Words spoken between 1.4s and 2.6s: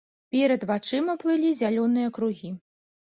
зялёныя кругі.